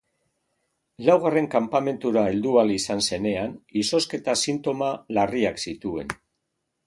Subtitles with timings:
[1.09, 3.53] Laugarren kanpamentura heldu ahal izan zenean
[3.83, 4.89] izozketa-sintoma
[5.19, 6.17] larriak zituen.